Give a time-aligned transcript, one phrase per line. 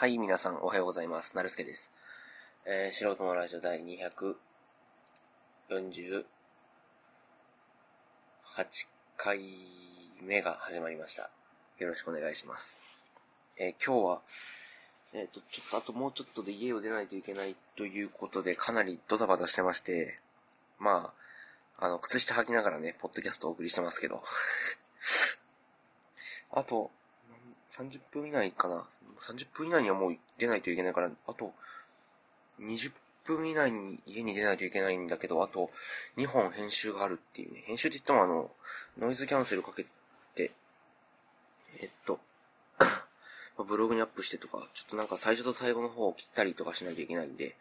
[0.00, 1.36] はい、皆さんおはようございます。
[1.36, 1.90] なるすけです。
[2.64, 4.36] えー、素人のラジオ第248
[9.16, 9.40] 回
[10.22, 11.30] 目が始まりました。
[11.80, 12.78] よろしくお願いします。
[13.56, 14.20] えー、今日は、
[15.14, 20.20] えっ、ー、と、ちょっとあともうちょっとで家を出ないといけないということで、かなりドタバタしてまして、
[20.78, 21.12] ま
[21.80, 24.22] あ、あの、靴下履きながらね、ポッドキャストをお送りしてますけど。
[26.54, 26.92] あと、
[27.70, 28.84] 30分以内かな。
[29.20, 31.52] 30分以内にはもう出ないといけないから、あと、
[32.60, 32.92] 20
[33.24, 35.70] 分以内に家に出ないといけないんだけど、あと、
[36.16, 37.62] 2本編集があるっていうね。
[37.66, 38.50] 編集って言ってもあの、
[38.98, 39.84] ノイズキャンセルかけ
[40.34, 40.52] て、
[41.80, 42.18] えっと、
[43.64, 47.56] ブログにアップしてとか、ちょっとなんか最初と最後の方を切ったりとかしないといけないんで、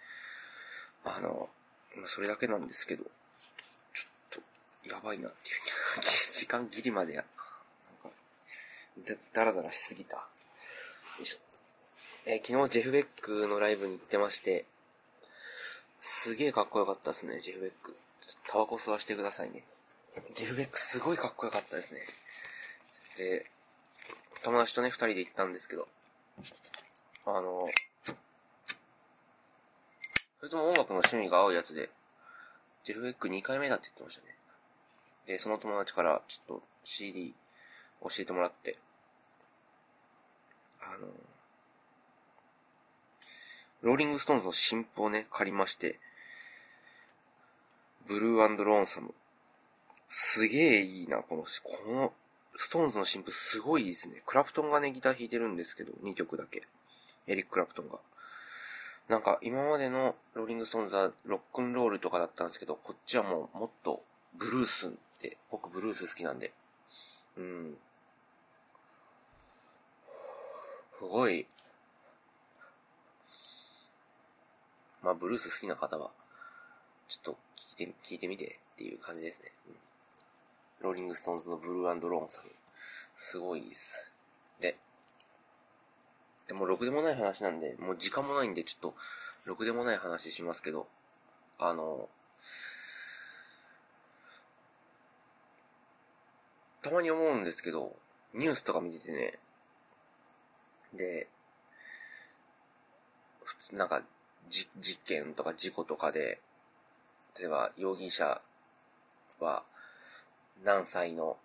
[1.03, 1.50] あの、
[1.95, 4.42] まそれだけなんですけど、ちょっ
[4.84, 5.55] と、やばいなっていう。
[6.34, 7.23] 時間ギリまでや、
[9.06, 10.18] だ、だらだらしすぎた。
[10.18, 10.24] よ
[11.22, 11.38] いしょ。
[12.26, 14.66] えー、昨日ジェフベックのライブに行ってまして、
[16.02, 17.95] すげえかっこよかったですね、ジェフベック。
[18.48, 19.64] タバコ吸わしてくださいね。
[20.36, 22.02] ジェフベックすごいかっこよかったですね。
[23.17, 23.45] で、
[24.44, 25.88] 友達とね、二人で行ったんですけど、
[27.26, 27.67] あの、
[30.39, 31.89] それとも音楽の趣味が合うやつで、
[32.84, 34.36] ジェフベック2回目だって言ってましたね。
[35.26, 37.34] で、その友達からちょっと CD
[38.02, 38.78] 教えてもらって、
[40.81, 41.08] あの、
[43.81, 46.00] ローリングストーンズの新譜をね、借りまして、
[48.08, 49.14] ブルーローンサム。
[50.09, 52.14] すげえいいな、この、この、
[52.55, 54.23] ストーンズの新譜すごいですね。
[54.25, 56.64] クラプトンがね、ギター弾いてるんですけど、2曲だけ。
[57.28, 58.00] エリック・クラプトンが。
[59.09, 64.02] なんか、今までのローリングストーンズはロックンロールとかだったんですけど、こっちはもうもっと
[64.36, 66.53] ブルースって、僕ブルース好きなんで。
[67.38, 67.78] うん。
[70.98, 71.45] すごい、
[75.04, 76.09] まあ、ブルース好きな方は、
[77.08, 79.52] ちょっと聞いて、聞いてみてっていう感じですね。
[79.67, 79.76] うん、
[80.86, 82.45] ローリングストーンズのブルーローンサム。
[83.16, 84.11] すごいです。
[84.60, 84.76] で、
[86.48, 88.95] でも、ろくでもない話なんで、もう時間もないんで、ちょっと、
[89.45, 90.88] ろくでもない話しますけど、
[91.60, 92.10] あの、
[96.82, 97.95] たまに思うんですけど、
[98.33, 99.38] ニュースとか見ててね、
[100.93, 101.27] で、
[103.43, 104.03] 普通、なんか、
[104.49, 106.39] じ、事件とか事故とかで、
[107.37, 108.42] 例えば容疑者
[109.39, 109.64] は
[110.64, 111.37] 何歳の、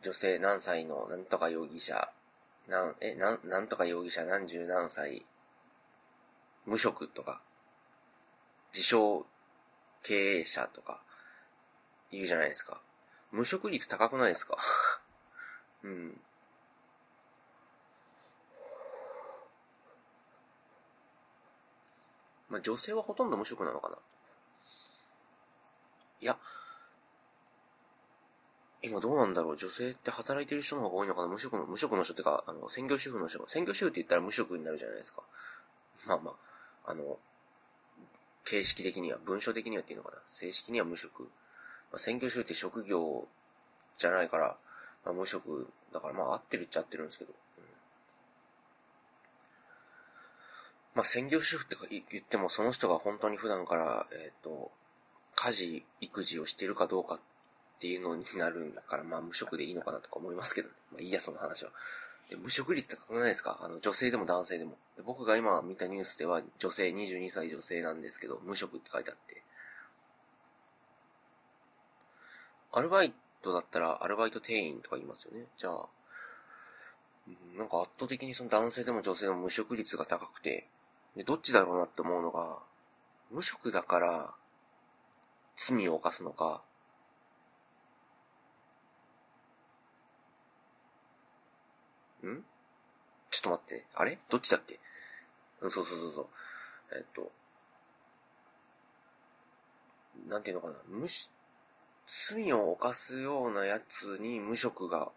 [0.00, 2.10] 女性何歳のなんとか容疑者、
[2.68, 5.24] なん、え、なん、なんとか容疑者何十何歳、
[6.64, 7.40] 無職とか、
[8.72, 9.26] 自称
[10.02, 11.00] 経営者とか、
[12.10, 12.80] 言うじゃないですか。
[13.30, 14.56] 無職率高くないですか？
[15.82, 16.20] うん。
[22.52, 23.96] まあ、女性はほとんど無職なのかな
[26.20, 26.36] いや、
[28.82, 33.48] 今どうなんだろう女性って働いてる人の方が多いのかな無職の、無職の人ってか、あの、専業主婦の人が。
[33.48, 35.22] 専業主婦って言ったら無職になるじゃないですか。
[36.06, 36.36] まあま
[36.84, 37.18] あ、あの、
[38.44, 41.22] 形式的には、文書的にはっていうのかな正式には無職。
[41.22, 41.28] ま
[41.94, 43.26] あ、専業主婦って職業
[43.96, 44.58] じゃないから、
[45.06, 47.32] まあ、無職だからまあ合ってるっちゃ合ってるんですけど。
[50.94, 51.76] まあ、専業主婦って
[52.10, 54.70] 言っても、その人が本当に普段から、えっ、ー、と、
[55.34, 57.20] 家事、育児をしてるかどうかっ
[57.80, 61.72] ていうのになるんだから、まあ、無職でいいのかなとか思いますけど、ね、まあ、いいや、その話は。
[62.30, 63.58] で無職率高くないですか？
[63.62, 65.02] あの、女性でも男性でもで。
[65.02, 69.42] 僕が今見たニュースでは、女性、22歳女性なんですけど、無職って書いてあって。
[72.72, 75.46] アルバイトだったら、アルバイト店員とか言いますよね。
[75.58, 75.88] じゃあ、
[77.56, 80.68] なんか圧倒的にその男性でも女性でも無職率が高くて、
[81.16, 82.58] で、どっちだろうなって思うのが、
[83.30, 84.34] 無職だから
[85.56, 86.62] 罪を犯すのか、
[92.26, 92.44] ん？
[93.30, 94.18] ちょっと待って、あれ？
[94.30, 94.78] どっちだっけ？
[95.60, 96.26] そうそうそうそう。
[96.94, 97.30] えっと、
[100.28, 101.30] なんていうのかな、無し、
[102.06, 105.10] 罪を犯すようなやつに無職が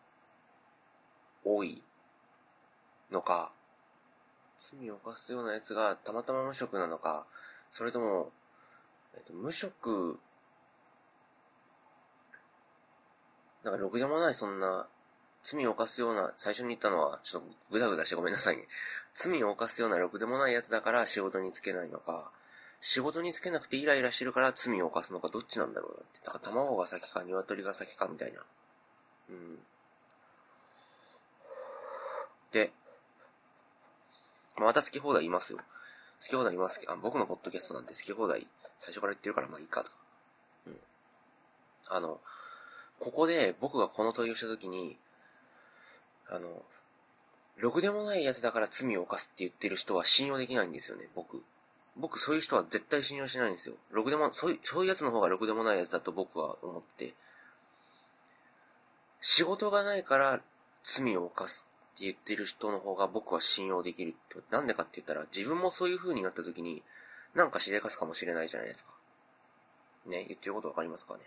[1.43, 1.81] 多い
[3.11, 3.51] のか、
[4.71, 7.27] 罪を犯すようなやつがたまたま無職なのか、
[7.69, 8.31] それとも、
[9.15, 10.19] えっと、無職、
[13.63, 14.87] なんかろくでもないそんな、
[15.43, 18.67] 罪を犯すような、最初に言ったのは、ちょっとぐだぐだしてごめんなさいね。
[19.13, 22.31] 罪を犯すようなろくでもないやつだから仕事に就けないのか、
[22.81, 26.19] 仕事に就けなくてイライラしてるから罪を犯すのかどっちなんだろうなって。
[26.23, 28.43] だから卵が先か鶏が先かみたいな。
[29.29, 29.59] うん。
[32.51, 32.71] で、
[34.57, 35.59] また好き放題いますよ。
[35.59, 35.63] 好
[36.27, 38.47] き放題いますあ、僕のポッドキャストなんで好き放題
[38.77, 39.97] 最初から言ってるからまあいいかとか。
[40.67, 40.77] うん。
[41.87, 42.19] あの、
[42.99, 44.97] ここで僕がこの問いをしたときに、
[46.29, 46.63] あの、
[47.57, 51.43] ろくでもないやつだから罪を犯すって言ってる人は信用できないんですよね、僕。
[51.97, 53.75] 僕、そういう人は絶対信用しないんですよ。
[53.91, 57.13] ろくでも、そういう、そういうやつの方がろくでもないやつだと僕は思って、
[59.21, 60.41] 仕事がないから
[60.83, 61.65] 罪を犯す
[61.95, 64.43] って言ってる人の方が僕は信用できるって。
[64.51, 66.83] なんでかって言ったら、自分もそういう風になった時に、
[67.33, 68.91] なんかしでかすかもしれないじゃないですか。
[70.05, 71.23] ね、言ってることわかりますかね。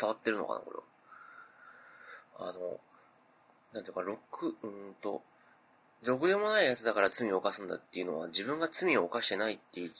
[0.00, 2.50] 伝わってるのかな、これは。
[2.50, 2.80] あの、
[3.74, 5.22] なんていうか、ロック、うんと、
[6.02, 9.92] ろくでもないやつだから罪を犯すんだっていうのは、自分が罪を犯してないっていう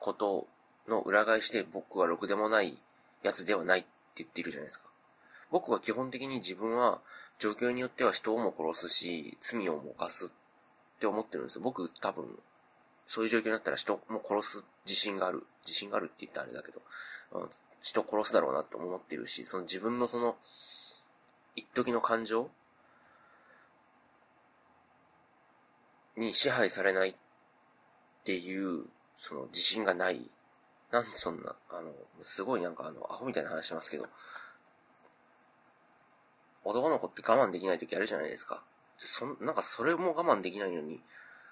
[0.00, 0.48] こと
[0.88, 2.76] の裏返しで僕はろくでもない
[3.22, 4.88] やつではないって言っているじゃないですか。
[5.50, 7.00] 僕は基本的に自分は
[7.38, 10.30] 状況によっては人をも殺すし、罪をも犯すっ
[10.98, 11.62] て思ってるんですよ。
[11.62, 12.38] 僕多分、
[13.06, 15.46] そういう状況になったら人も殺す自信がある。
[15.64, 16.82] 自信があるって言ったらあれだけど、
[17.32, 17.48] うん、
[17.82, 20.36] 人殺すだろうなって思ってるし、その自分のその、
[21.56, 22.50] 一時の感情
[26.16, 27.14] に支配されないっ
[28.24, 28.84] ていう、
[29.14, 30.28] その自信がない。
[30.90, 31.92] なんそんな、あの、
[32.22, 34.06] すごいなんかあの、アホみたいな話しますけど、
[36.68, 38.62] 男の子って我慢できない時あるじゃないですか。
[38.98, 41.00] そなんかそれも我慢できないのに、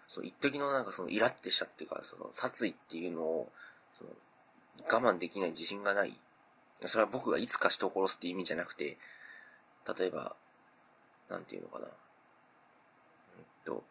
[0.06, 3.52] その一時のなんかそのイラってしたっていうか、その殺意っていうのを、
[3.98, 4.10] その
[5.00, 6.18] 我慢できない自信がない。
[6.84, 8.98] それは僕がいつか人を殺すって意味じゃなくて、
[9.98, 10.36] 例えば、
[11.30, 11.86] なんていうのかな。
[11.86, 13.84] えっと、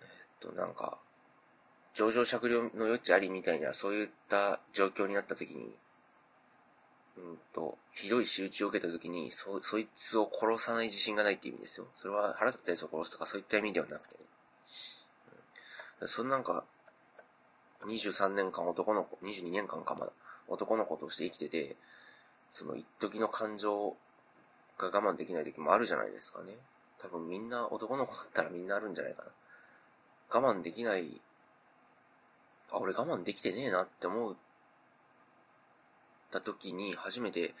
[0.00, 0.08] えっ
[0.40, 0.98] と、なんか、
[1.94, 5.74] 上場酌量の余地ありみたいな、そういった状況になった時に、
[7.16, 11.86] うんと、ひどい仕打ちを受けた時に、そ、そいつを殺さない自信がないって意味ですよ。
[11.94, 14.20] それは腹立ったやつを殺すとかそういった意味ではなくてね。
[16.00, 16.64] うん、そのなんか、
[17.86, 20.12] 23年間男の子、22年間かまだ、
[20.48, 21.76] 男の子として生きてて、
[22.50, 23.96] その一時の感情
[24.78, 26.56] が我慢できない時もあるじゃないですかね。
[26.98, 29.30] 多分みんな、男の子だったらみんなあるんじゃないかな。
[30.40, 31.20] 我慢できない、
[32.70, 34.36] あ、俺我慢できてねえなって思う
[36.38, 37.54] った時に初めて、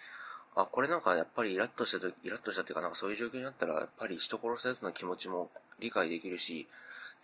[0.56, 6.68] あ、これなんかやっぱりイラッとした時、イラッとしたっていうかなんかそういう状況になったら、やっぱり人殺すやつの気持ちも理解できるし、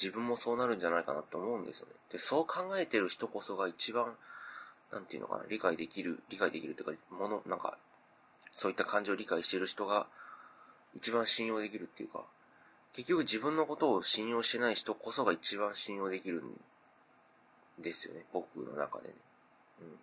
[0.00, 1.92] 自分もそうなるんじゃないかなって思うんですよね。
[2.12, 4.16] で、そう考えてる人こそが一番、
[4.92, 7.76] なんていうのかな、理解できる、理解できるっていうか、もの、なんか、
[8.52, 10.06] そういった感情を理解してる人が、
[10.94, 12.24] 一番信用できるっていうか、
[12.92, 16.60] 結局自分のことを信用してない人こそが一番信用できるん
[17.78, 19.14] ですよね、僕の中でね。
[19.82, 19.98] うん。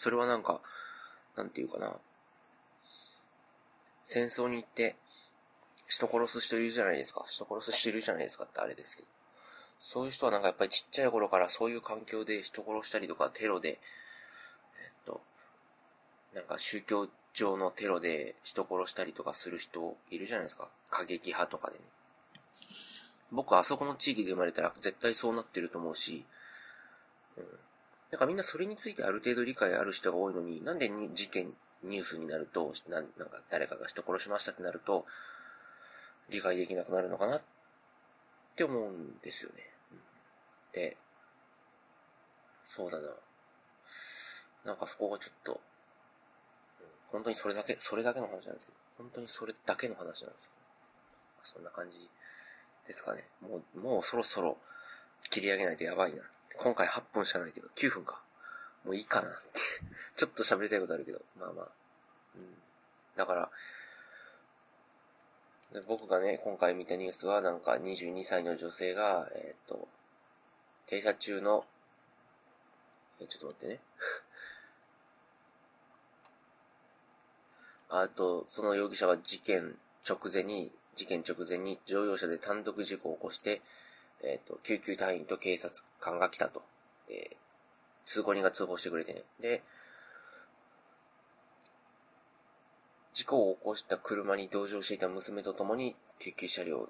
[0.00, 0.62] それはなんか、
[1.36, 1.92] なんていうかな。
[4.02, 4.96] 戦争に行って、
[5.88, 7.24] 人殺す人いるじゃないですか。
[7.26, 9.08] 人殺す人いるじゃないですかってあれですけど。
[9.78, 13.78] そういう人はなんかやっぱりちっちゃい頃からそういう環境で人殺したりとかテロで、えっ
[15.04, 15.20] と、
[16.34, 20.70] なんか宗教上のテロで人殺したりとかする人いるじゃないですか。
[20.88, 21.84] 過激派とかでね。
[23.32, 26.24] 僕あそこの地域で生まれたら絶対そうなってると思うし、
[27.36, 27.44] うん。
[28.10, 31.52] なんかみんなそれについてある程度理解ある人が多いのに、なんで事件、
[31.84, 35.06] ニュースになると、ななんか誰かが人殺しましたってなると、
[36.28, 37.42] 理解できなくなるのかなっ
[38.56, 39.62] て思うんですよね。
[40.72, 40.96] で、
[42.66, 43.08] そうだな。
[44.64, 45.60] なんかそこがちょっと、
[47.08, 50.52] 本当にそれだけ、それだけの話なんですけど、本当にそれだけの話なんですよ。
[51.42, 52.08] そんな感じ
[52.86, 53.24] ですかね。
[53.40, 54.58] もう、もうそろそろ
[55.30, 56.22] 切り上げないとやばいな。
[56.56, 58.20] 今回8分しかないけど、9分か。
[58.84, 59.38] もういいかなって
[60.16, 61.68] ちょっと喋りたいことあるけど、まあまあ。
[62.34, 62.62] うん。
[63.16, 63.50] だから、
[65.86, 69.88] 僕がね、今回見たニュースは、なんか22歳の女性が、えっ、ー、と、
[70.86, 71.64] 停車中の、
[73.20, 73.80] えちょっと待ってね。
[77.88, 79.78] あと、その容疑者は事件
[80.08, 83.62] 直前に、事件直前に乗用車で単独事故を起こして、
[84.22, 86.62] えっ、ー、と、救急隊員と警察官が来たと。
[87.08, 87.36] で、
[88.04, 89.22] 通行人が通報してくれてね。
[89.40, 89.62] で、
[93.12, 96.88] 事故を起こした車に同乗していた娘と共に救急車両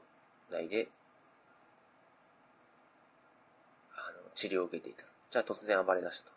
[0.51, 0.89] 内で、
[3.97, 5.05] あの、治療を受けていた。
[5.31, 6.33] じゃあ突然暴れ出したと。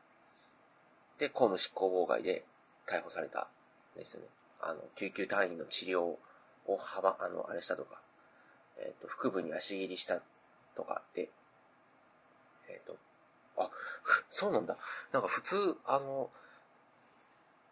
[1.18, 2.44] で、公務執行妨害で
[2.88, 3.48] 逮捕された
[3.96, 4.28] ですよね。
[4.62, 6.20] あの、救急隊員の治療を
[6.78, 8.02] 幅、あの、あれしたとか、
[8.78, 10.22] えっ、ー、と、腹部に足切りした
[10.76, 11.30] とかで、
[12.70, 12.98] えっ、ー、と、
[13.58, 13.70] あ、
[14.30, 14.78] そうなんだ。
[15.12, 16.32] なんか普通、あの、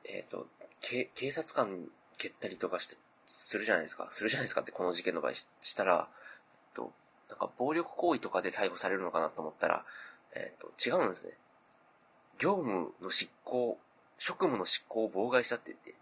[0.06, 0.48] えっ、ー、と、
[0.80, 4.08] 警警察官蹴ったりとかして、するじゃないですか。
[4.12, 6.10] するじゃないですかって、この事件の場合ししたら、
[6.54, 6.92] えっと、
[7.30, 9.86] なんか暴力行為とかで逮捕されるのかなと思ったら、
[10.34, 11.38] えっと、違うんですね。
[12.38, 13.80] 業務の執行、
[14.18, 15.96] 職務の執行を妨害したって言って、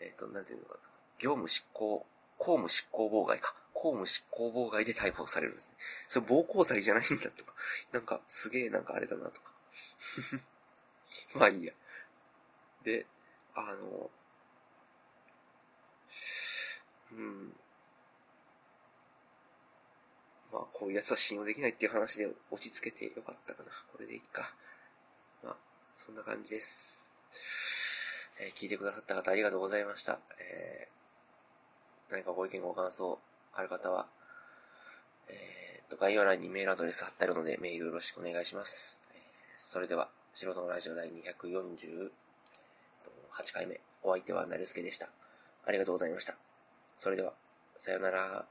[0.00, 0.80] えっと、なんていうのかな。
[1.18, 3.54] 業務執行、公務執行妨害か。
[3.78, 5.74] 公務執行妨害で逮捕されるんですね。
[6.08, 7.54] それ暴行罪じゃないんだとか。
[7.92, 9.52] なんか、すげえなんかあれだなとか。
[11.38, 11.72] まあいいや。
[12.82, 13.06] で、
[13.54, 14.10] あの、
[17.12, 17.56] うん。
[20.50, 23.70] まあ、こういうやつは信用できないっていう話で落ち着けてよかったかな。
[23.92, 24.52] これでいいか。
[25.44, 25.56] まあ、
[25.92, 27.16] そんな感じです。
[28.40, 30.18] えー、聞いてくださった方ありがとうございました。
[30.40, 33.20] えー、何かご意見ご感想
[33.58, 34.06] ある方は、
[35.28, 39.00] えー、と、概要欄にメールアドレス貼ってあるので、メールよろしくお願いします。
[39.58, 42.10] それでは、素人のラジオ第248
[43.52, 45.08] 回目、お相手はなるすけでした。
[45.66, 46.36] ありがとうございました。
[46.96, 47.32] それでは、
[47.76, 48.46] さよなら。